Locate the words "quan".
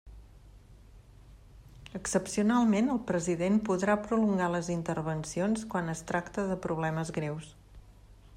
5.75-5.95